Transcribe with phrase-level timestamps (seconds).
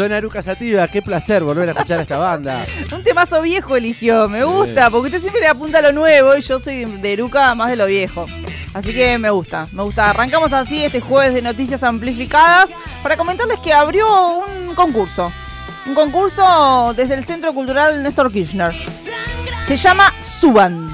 [0.00, 2.64] Suena Eruca Sativa, qué placer volver a escuchar esta banda.
[2.90, 6.40] Un temazo viejo eligió, me gusta, porque usted siempre le apunta a lo nuevo y
[6.40, 8.24] yo soy de Eruca más de lo viejo.
[8.72, 10.08] Así que me gusta, me gusta.
[10.08, 12.70] Arrancamos así este jueves de noticias amplificadas
[13.02, 15.30] para comentarles que abrió un concurso.
[15.84, 18.72] Un concurso desde el Centro Cultural Néstor Kirchner.
[19.66, 20.89] Se llama Suban.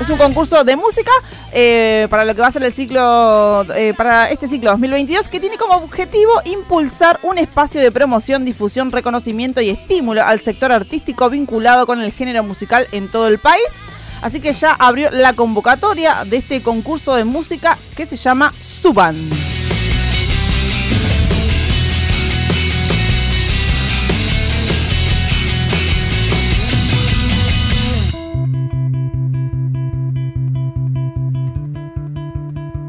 [0.00, 1.12] Es un concurso de música
[1.52, 5.38] eh, para lo que va a ser el ciclo, eh, para este ciclo 2022, que
[5.38, 11.30] tiene como objetivo impulsar un espacio de promoción, difusión, reconocimiento y estímulo al sector artístico
[11.30, 13.76] vinculado con el género musical en todo el país.
[14.20, 19.53] Así que ya abrió la convocatoria de este concurso de música que se llama Suban.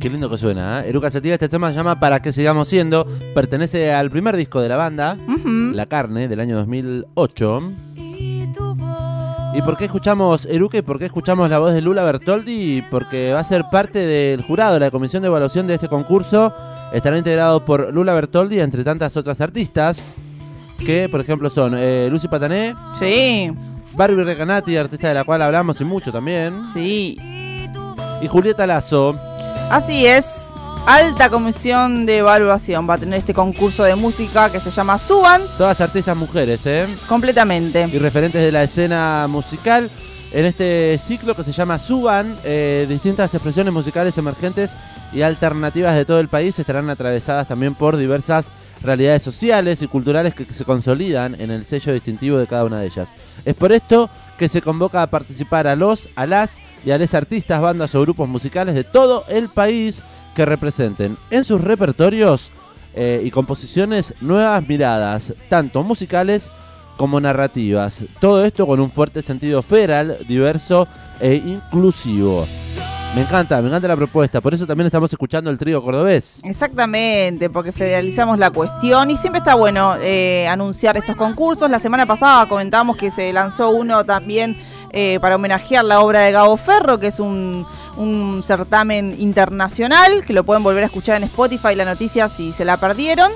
[0.00, 0.88] Qué lindo que suena, ¿eh?
[0.88, 3.06] Eruca Sativa, este tema se llama Para que sigamos siendo.
[3.34, 5.18] Pertenece al primer disco de la banda.
[5.74, 7.62] La Carne, del año 2008.
[9.52, 12.82] ¿Y por qué escuchamos Eruca y por qué escuchamos la voz de Lula Bertoldi?
[12.90, 16.54] Porque va a ser parte del jurado, la comisión de evaluación de este concurso.
[16.94, 20.14] Estará integrado por Lula Bertoldi, entre tantas otras artistas,
[20.78, 23.52] que por ejemplo son eh, Lucy Patané, Sí,
[23.96, 27.18] Barbie Recanati, artista de la cual hablamos y mucho también, sí.
[28.22, 29.14] y Julieta Lazo.
[29.70, 30.48] Así es.
[30.86, 35.42] Alta comisión de evaluación va a tener este concurso de música que se llama Suban
[35.58, 36.86] Todas artistas mujeres, ¿eh?
[37.06, 37.88] completamente.
[37.92, 39.88] y referentes de la escena musical
[40.32, 42.36] en este ciclo que se llama Suban.
[42.44, 44.76] eh, distintas expresiones musicales emergentes
[45.12, 48.48] y alternativas de todo el país estarán atravesadas también por diversas
[48.82, 52.80] realidades sociales y culturales que, que se consolidan en el sello distintivo de cada una
[52.80, 53.12] de ellas.
[53.44, 54.08] Es por esto
[54.40, 58.00] que se convoca a participar a los, a las y a les artistas, bandas o
[58.00, 60.02] grupos musicales de todo el país
[60.34, 62.50] que representen en sus repertorios
[62.94, 66.50] eh, y composiciones nuevas miradas, tanto musicales
[66.96, 68.04] como narrativas.
[68.18, 70.88] Todo esto con un fuerte sentido federal, diverso
[71.20, 72.46] e inclusivo.
[73.14, 74.40] Me encanta, me encanta la propuesta.
[74.40, 76.40] Por eso también estamos escuchando el trío cordobés.
[76.44, 81.68] Exactamente, porque federalizamos la cuestión y siempre está bueno eh, anunciar estos concursos.
[81.68, 84.56] La semana pasada comentábamos que se lanzó uno también
[84.92, 87.66] eh, para homenajear la obra de Gabo Ferro, que es un,
[87.96, 92.64] un certamen internacional, que lo pueden volver a escuchar en Spotify, la noticia si se
[92.64, 93.32] la perdieron.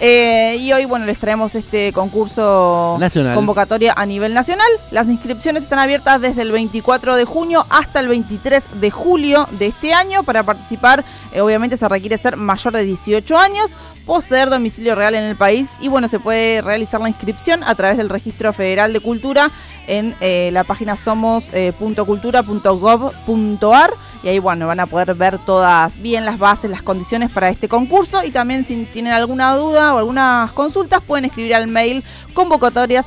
[0.00, 3.34] Eh, y hoy, bueno, les traemos este concurso Nacional.
[3.34, 4.66] convocatoria a nivel nacional.
[4.90, 9.66] Las inscripciones están abiertas desde el 24 de junio hasta el 23 de julio de
[9.66, 10.22] este año.
[10.22, 15.24] Para participar, eh, obviamente se requiere ser mayor de 18 años, poseer domicilio real en
[15.24, 19.00] el país y, bueno, se puede realizar la inscripción a través del Registro Federal de
[19.00, 19.50] Cultura
[19.86, 23.90] en eh, la página somos.cultura.gov.ar
[24.26, 27.68] y ahí bueno van a poder ver todas bien las bases, las condiciones para este
[27.68, 32.02] concurso y también si tienen alguna duda o algunas consultas pueden escribir al mail
[32.34, 33.06] convocatorias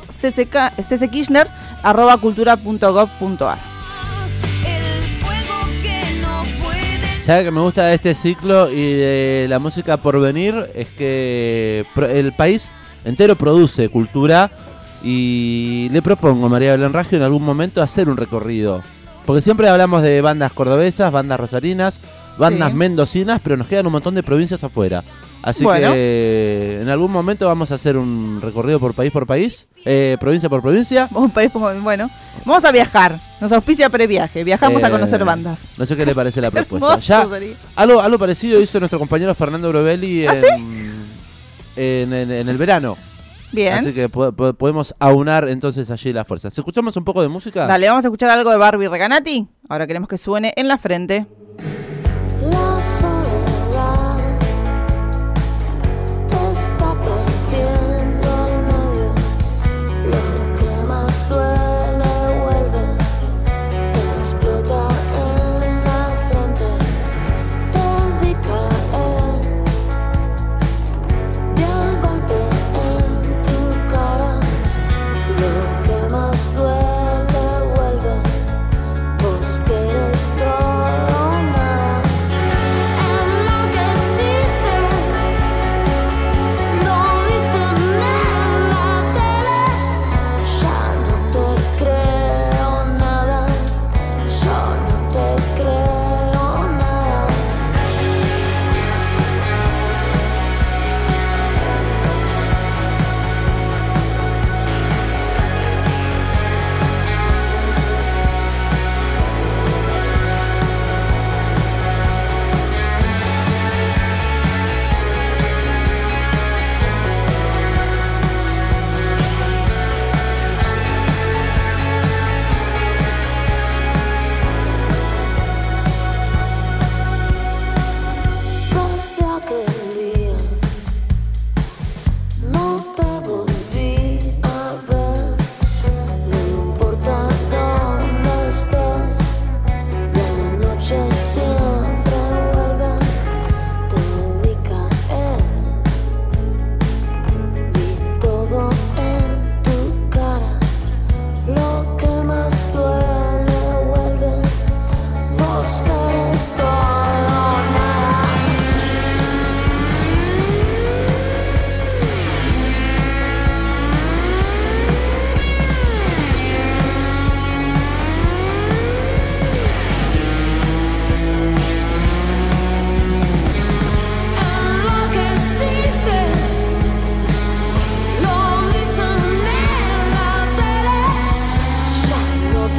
[2.22, 3.60] cultura.gov.ar.
[7.22, 10.56] ¿Sabe que me gusta de este ciclo y de la música por venir?
[10.74, 12.72] Es que el país
[13.04, 14.52] entero produce cultura
[15.04, 18.82] y le propongo, María Belén Raggio, en algún momento hacer un recorrido.
[19.30, 22.00] Porque siempre hablamos de bandas cordobesas, bandas rosarinas,
[22.40, 22.76] bandas Sí.
[22.76, 25.04] mendocinas, pero nos quedan un montón de provincias afuera.
[25.44, 25.92] Así Bueno.
[25.92, 30.50] que en algún momento vamos a hacer un recorrido por país por país, eh, provincia
[30.50, 31.08] por provincia.
[31.14, 32.10] Un país como- bueno,
[32.44, 35.60] vamos a viajar, nos auspicia previaje, viajamos a Eh, conocer bandas.
[35.78, 36.98] No sé qué le parece la propuesta.
[36.98, 37.28] Ya,
[37.76, 41.04] algo, algo parecido hizo nuestro compañero Fernando Brovelli ¿Ah, en,
[41.78, 42.98] en, en- en el verano.
[43.52, 43.74] Bien.
[43.74, 46.58] Así que po- po- podemos aunar entonces allí las fuerzas.
[46.58, 47.66] ¿Escuchamos un poco de música?
[47.66, 49.48] Dale, vamos a escuchar algo de Barbie Recanati.
[49.68, 51.26] Ahora queremos que suene en la frente.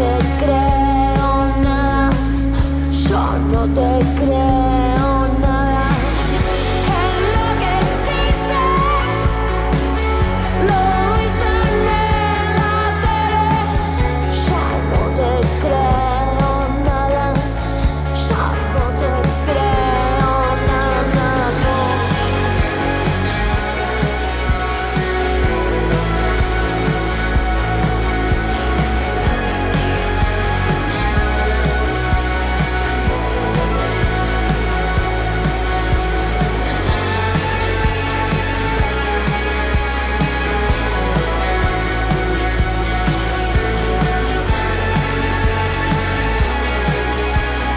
[0.00, 0.70] te crees.